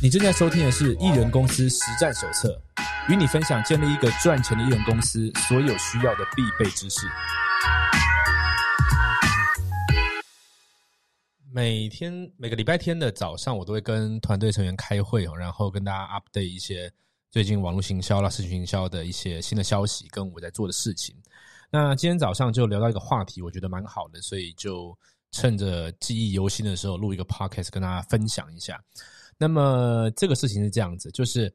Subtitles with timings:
[0.00, 2.56] 你正在收听的是《艺人公司实战手册》，
[3.12, 7.00] 与你分享建立一个赚钱的艺人公司所有需要的必备知识。
[11.52, 16.88] 每天每个礼拜天的早上，我都会跟团队成员开会哦，然后跟大家 update 一些
[17.28, 21.12] 最近网络行销啦、社群行销的一些新的消息，跟我在做的事情。
[21.72, 24.96] 那今天早上就聊到一个话题，我觉得蛮好的，所以就
[25.32, 28.80] 趁着记忆犹新的时候，录一个 podcast 跟大家分享一下。
[29.38, 31.52] 那么这个事情是这样子，就是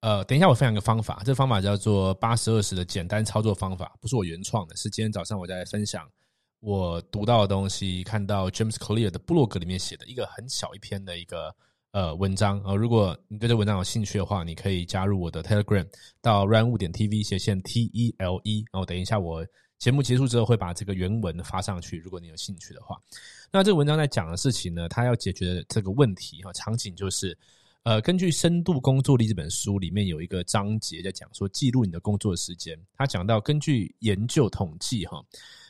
[0.00, 6.08] 呃，等一下我分享一个方法，这个方法叫做八十二十的简单操作方法，不是我原创的，是今天早上我在分享
[6.60, 11.54] 我读到的东西，看到 James Clear 的部落格里面写的一个很小一篇的一个
[11.92, 12.74] 呃文章啊。
[12.74, 15.86] 如果你对这文章有兴趣的话，你可以加入我的 Telegram
[16.22, 19.44] 到 run 五点 TV 斜线 T E L E，然后等一下我
[19.78, 22.98] 节目结束之后会把这个原文发上去，如果你有兴趣的话。
[23.52, 27.36] 那这个文章在讲的事情呢，它要解决的这个问题哈，场景就是，
[27.84, 32.78] 呃，根据《深度工作力》这本书里面有一个章节在讲说，记录你的工作时间。
[32.96, 35.22] 他讲到，根据研究统计哈，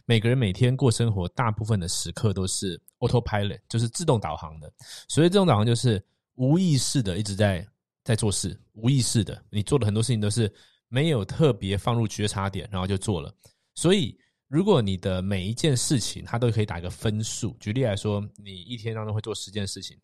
[0.06, 4.73] 每个人每天过生活大部分的时刻都是 autopilot，就是自动导航的。
[5.08, 6.02] 所以，自动导航就是
[6.36, 7.67] 无意识的一直在
[8.05, 10.50] 在做事，无意识的，你做的很多事情都是
[10.89, 13.34] 没有特别放入觉察点，然后就做了。
[13.77, 14.19] 所以。
[14.48, 17.56] 如果你的每一件事情，它都可以打一个分数。
[17.58, 19.98] 举例来说，你一天当中会做十件事情，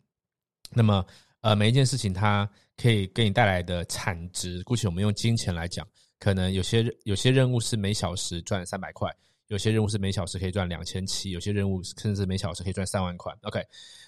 [0.71, 1.05] 那么
[1.39, 5.87] 呃，每一件事情它可以给你带来的产值，估计我们用金钱来讲，
[6.19, 9.09] 可能有些有些任务是每小时赚三百块，
[9.47, 13.33] 有些任务是每小时可以赚两千七，有些任务甚至每小时可以赚三万块。
[13.43, 13.65] OK，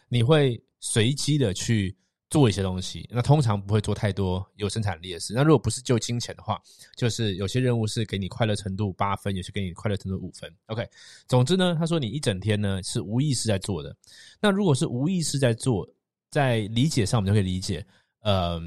[0.10, 1.96] 你会随机的去。
[2.36, 5.34] 做一些东西，那通常不会做太多有生产力的事。
[5.34, 6.62] 那如果不是就金钱的话，
[6.98, 10.54] 就是有些任务是给你快乐程度八分，有些给你快乐程度五分。
[10.66, 10.86] OK，
[11.30, 13.96] 总之呢，他说你一整天呢是无意识在做的。
[14.42, 15.88] 那如果是无意识在做，
[16.30, 17.88] 在理解上我们就可以理解，
[18.20, 18.62] 呃，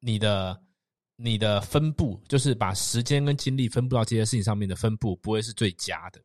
[0.00, 0.60] 你的
[1.14, 6.20] 你的分布就是把时间跟精力分布到这些事情上面的分布不会是最佳的，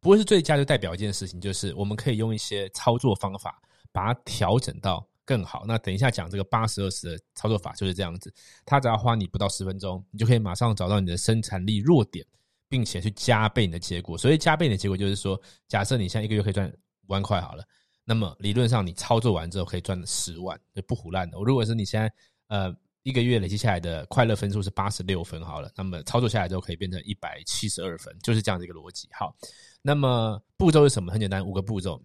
[0.00, 5.06] 不会是最佳，就代表一件事情，就是我们可以用一些操作方法把它调整到。
[5.30, 5.64] 更好。
[5.64, 8.34] 那等一下讲这个八十二十的操作法就是这样子，
[8.66, 12.26] 它只要花你不到十分钟，你就可以马上找到你的生产力弱点，
[12.68, 14.18] 并且去加倍你的结果。
[14.18, 16.68] 所以加倍你的结果就是说，假设你现在一个月可以赚
[17.06, 17.64] 五万块好了，
[18.04, 21.38] 那么理论上你操作完之后可以赚十万，就不胡乱的。
[21.38, 22.12] 如果是你现在
[22.48, 22.74] 呃
[23.04, 29.08] 一个月累积下来的快乐分数是八十六分好了，那么操作下来之后可以变成一百七十二分，就是这样的一个逻辑。
[29.12, 29.32] 好，
[29.80, 31.12] 那么步骤是什么？
[31.12, 32.02] 很简单，五个步骤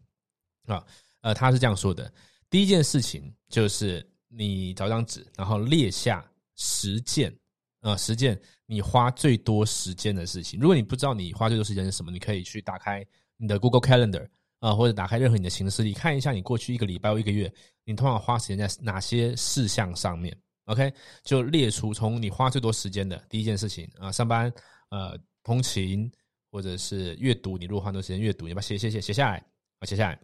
[0.68, 0.86] 啊。
[1.22, 2.14] 呃，他是这样说的。
[2.50, 6.26] 第一件事情就是你找张纸，然后列下
[6.56, 7.36] 十件
[7.82, 10.60] 啊，十件你花最多时间的事情。
[10.60, 13.06] 如果你不知道你花最多时间是什么，你可以去打开
[13.38, 14.28] 你的 Google Calendar
[14.60, 17.52] 啊，或者打开任何你的行事历，看一下你过去一个礼拜或一个月，
[17.84, 20.36] 你通常花时间在哪些事项上面。
[20.66, 20.92] OK，
[21.24, 24.52] 就列出从你花最多时间的第一件事情啊，上班、
[24.90, 26.12] 呃，通勤
[26.52, 29.38] 或者是阅读，你如果花很多时间阅读，你把写写写写下来
[29.80, 30.20] 啊，写下来。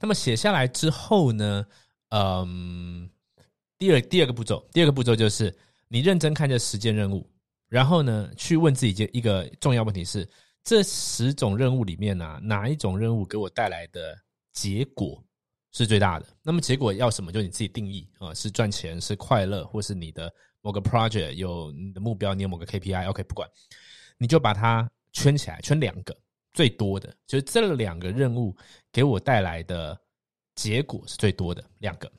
[0.00, 1.66] 那么写下来之后呢？
[2.10, 3.10] 嗯，
[3.78, 5.54] 第二第二个步骤，第二个步骤就是
[5.88, 7.28] 你认真看这十件任务，
[7.68, 10.28] 然后呢，去问自己一个重要问题是：
[10.62, 14.16] 这十种任务里面呢，哪一种任务给我带来的
[14.52, 15.22] 结果
[15.72, 16.26] 是最大的？
[16.42, 17.32] 那么结果要什么？
[17.32, 23.50] 就你自己定义啊，是赚钱，是快乐，或是你的某个 project 有你的目标，你有某个 KPI，OK，不管，
[24.16, 26.16] 你就把它圈起来，圈两个。
[26.56, 28.56] 最多的就是这两个任务
[28.90, 30.00] 给我带来的
[30.54, 32.10] 结果是最多的两个。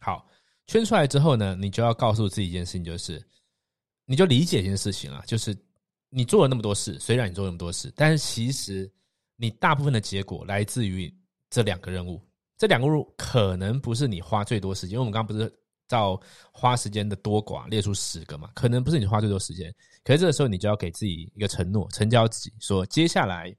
[0.00, 0.28] 好，
[0.66, 3.24] 圈出来之后呢，你就要告诉自己一件事情，就是
[4.04, 5.56] 你就理解一件事情啊，就是
[6.10, 8.88] 你做了那么多事，虽然你做那么多事，但是其实
[9.36, 11.10] 你大部分的结果来自于
[11.48, 12.20] 这两个任务。
[12.58, 15.50] 这两个任务可能不是你花最多时间，因为我们刚不是
[15.88, 16.20] 照
[16.52, 19.74] 花时间的多寡列出十个嘛，可能不是你花最多时间。
[20.02, 23.54] 可是这个时候，你就要给自己一个承诺，成交自己说，接下来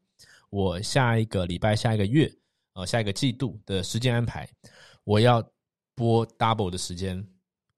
[0.49, 2.31] 我下一个礼拜、下一个月、
[2.73, 4.47] 呃，下一个季度的时间安排，
[5.03, 5.43] 我要
[5.95, 7.25] 拨 double 的时间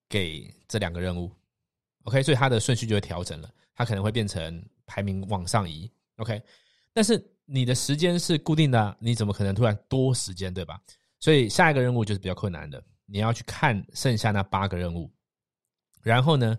[0.09, 1.31] 给这两个任务。
[2.03, 5.91] OK，所以它的顺序就会调整了，它可能会变成排名往上移。
[6.17, 6.41] OK，
[6.94, 10.81] 但是你的时间是固定的，你怎么可能突然多时间，对吧？
[11.19, 15.12] 所以下一个任务就是比较困难的，你要去看剩下那八个任务，
[16.04, 16.56] 然后呢，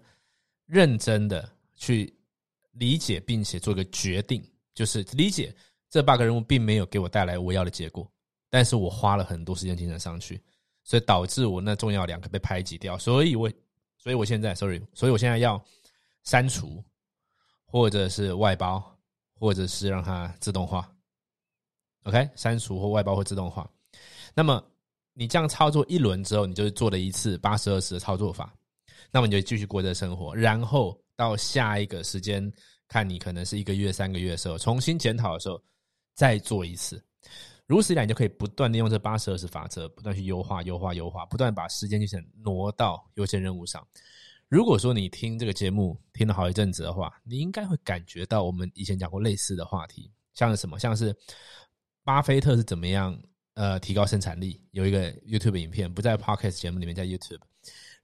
[0.67, 1.49] 认真的。
[1.81, 2.12] 去
[2.73, 5.55] 理解并且做个决定，就是理解
[5.89, 8.11] 这八个任务并没有给我带来我要的结果，
[8.50, 10.43] 但是我花了很多时间精神上去，
[10.83, 13.49] 所以导致我那重要两个被排挤掉，所以我
[13.97, 15.65] 所以我现在，sorry，所以我现在要
[16.25, 16.85] 删除，
[17.65, 18.83] 或者是外包，
[19.39, 20.93] 或者是让它自动化
[22.03, 23.71] ，OK，删除或外包或自动化。
[24.35, 24.61] 那么
[25.19, 28.55] 你这样操作一轮之后，你就是做了一次八十二十的操作法，
[29.11, 32.49] 那么你就继续过这生活，然后到下一个时间，
[32.87, 35.61] 看你可能是一个月、三个月的时候，重新检讨的时候
[36.15, 37.05] 再做一次。
[37.67, 43.85] 如此一来，你就可以不断的用这八十二十法则，不断去优化、优化、优化，不断把时间去挪到优先任务上。
[44.49, 51.12] 如果说你听这个节目听了好一阵子的话，你应该会感觉到我们以前讲过类似的话题，像是什么，像是
[52.05, 53.21] 巴菲特是怎么样
[53.58, 57.40] 呃提高生产力，有一个 YouTube 影片，不在 Podcast 节目里面，在 YouTube。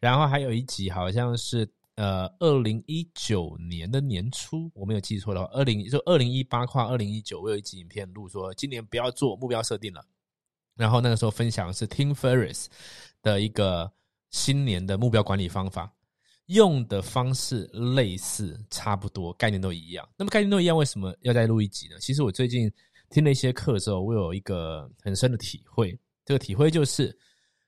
[0.01, 10.05] 然后还有一集好像是呃二零一九年的年初，我没有记错的话，二零就二零一八跨二零一九，我有一集影片录说今年不要做目标设定了。
[10.75, 12.67] 然后那个时候分享的是 Tim Ferris
[13.23, 13.93] 的一个
[14.31, 15.95] 新年的目标管理方法。
[16.47, 20.07] 用的方式类似，差不多，概念都一样。
[20.15, 21.97] 那么概念都一样，为什么要再录一集呢？
[21.99, 22.71] 其实我最近
[23.15, 25.97] 听了一些课之后，我有一个很深的体会。
[26.25, 27.17] 这个体会就是，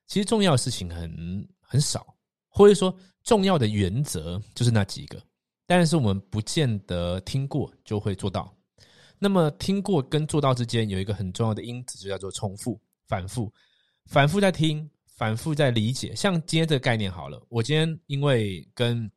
[0.08, 2.04] 其实重要的事情很很少，
[2.48, 5.22] 或者说重要的原则就是那几个，
[5.64, 8.52] 但是我们不见得听过就会做到。
[9.20, 13.52] 那么听过跟做到之间有一个很重要的因子，就叫做重复、反复、
[14.06, 14.90] 反复在听。
[15.16, 19.10] 反复在理解，像今天这个概念好了，我今天因为跟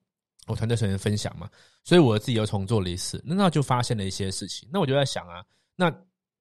[0.48, 1.50] 我团队成员分享嘛，
[1.84, 4.70] 所以我自己又重做了一次，那就发现了一些事情。
[4.72, 5.44] 那我就在想啊，
[5.76, 5.94] 那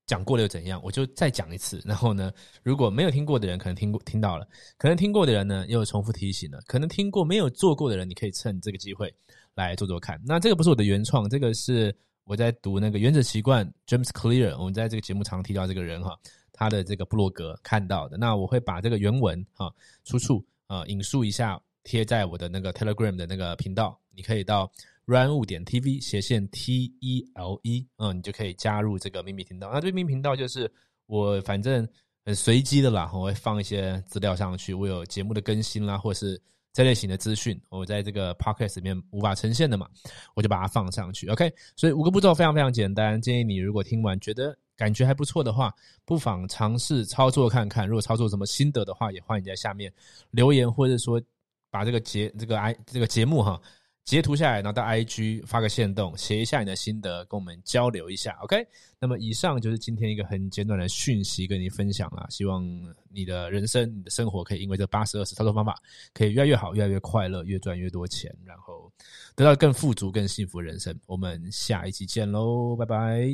[0.09, 0.81] 讲过了又怎样？
[0.83, 1.81] 我就再讲一次。
[1.85, 2.33] 然后呢，
[2.65, 4.45] 如果没有听过的人，可能听过听到了；
[4.77, 9.15] 可能听过的人呢，又重复提醒了；可能听过没有做过的人，你可以趁这个机会
[9.55, 10.21] 来做做看。
[10.25, 11.95] 那这个不是我的原创，这个是
[12.25, 16.19] 我在读那个《原子习惯》James Clear，我们在这个节目常提到这个人哈。
[16.51, 19.73] 他的这个部落格看到的，那我会把这个原文哈
[20.05, 24.69] 出处啊引述一下，贴在我的那个 Telegram 的那个频道，你可以到
[25.09, 29.71] run 五点 TV 斜线 T E L E，嗯，你就可以加入这个秘密频道。
[29.73, 30.71] 那这秘密频道就是
[31.07, 31.89] 我反正
[32.27, 36.41] 很随机的啦，我会放一些资料上去，我有节目的更新啦，或是
[36.75, 39.89] 这类型的资讯，我在这个 Podcast 里面无法呈现的嘛，
[40.35, 41.27] 我就把它放上去。
[41.29, 44.57] OK，所以五个步骤非常非常简单，建议你如果听完觉得。
[44.79, 45.75] 感觉还不错的话，
[46.05, 47.85] 不妨尝试操作看看。
[47.85, 49.93] 如果操作什么心得的话，也欢迎在下面
[50.31, 51.21] 留言，或者说
[51.69, 53.61] 把这个节这个 i 这个节目哈
[54.09, 58.35] 截图下来，然后到 IG 发个线动，写一下你的心得，跟我们交流一下。
[58.41, 58.67] OK，
[58.99, 62.27] 那么以上就是今天一个很简短的讯息跟你分享啦。
[62.31, 62.67] 希望
[63.11, 65.79] 你的人生、你的生活可以因为这八十二十操作方法，
[66.15, 68.91] 可以越来越好，越来越快乐，越赚越多钱，然后
[69.37, 70.99] 得到更富足、更幸福的人生。
[71.05, 73.29] 我们下一期见喽，拜拜。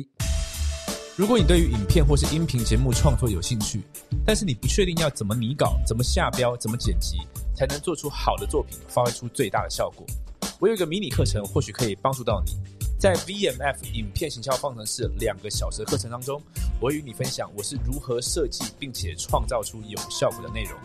[1.15, 3.81] 如果你对于影片或是音频节目创作有兴趣，
[4.25, 7.15] 但是你不确定要怎么拟稿、怎么下标、怎么剪辑，
[7.55, 10.05] 才能做出好的作品，发挥出最大的效果，
[10.59, 12.53] 我有一个迷你课程，或许可以帮助到你。
[12.97, 16.41] 在 VMF 影片行销方程式两个小时的课程当中，
[16.79, 20.79] 我与你分享我是如何设计并且创造出有效果的内容。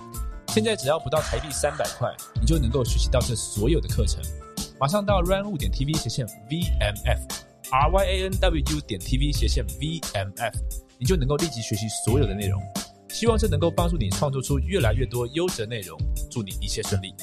[0.49, 4.21] 现在只要不到台币三百块，你就能够学习到这所有的课程。
[4.81, 10.01] 马上到 run 物点 TV 斜线 VMF，R Y A N W U 点 t v 斜线 v
[10.15, 10.59] m f，
[10.99, 12.61] 你就能够立即学习所有的内容。
[13.09, 15.97] 希望这能够帮助你创作出越来越多优质内容。
[16.29, 17.15] 祝你一切顺利。